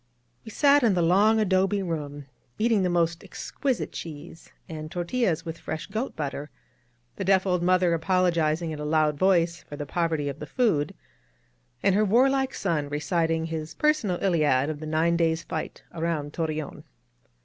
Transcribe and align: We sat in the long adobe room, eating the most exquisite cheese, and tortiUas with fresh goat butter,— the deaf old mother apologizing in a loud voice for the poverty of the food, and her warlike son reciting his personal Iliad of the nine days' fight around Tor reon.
We 0.43 0.49
sat 0.49 0.81
in 0.81 0.95
the 0.95 1.03
long 1.03 1.39
adobe 1.39 1.83
room, 1.83 2.25
eating 2.57 2.81
the 2.81 2.89
most 2.89 3.23
exquisite 3.23 3.91
cheese, 3.91 4.51
and 4.67 4.89
tortiUas 4.89 5.45
with 5.45 5.59
fresh 5.59 5.85
goat 5.85 6.15
butter,— 6.15 6.49
the 7.17 7.23
deaf 7.23 7.45
old 7.45 7.61
mother 7.61 7.93
apologizing 7.93 8.71
in 8.71 8.79
a 8.79 8.83
loud 8.83 9.15
voice 9.19 9.61
for 9.61 9.75
the 9.75 9.85
poverty 9.85 10.27
of 10.27 10.39
the 10.39 10.47
food, 10.47 10.95
and 11.83 11.93
her 11.93 12.03
warlike 12.03 12.55
son 12.55 12.89
reciting 12.89 13.45
his 13.45 13.75
personal 13.75 14.17
Iliad 14.23 14.71
of 14.71 14.79
the 14.79 14.87
nine 14.87 15.17
days' 15.17 15.43
fight 15.43 15.83
around 15.93 16.33
Tor 16.33 16.47
reon. 16.47 16.83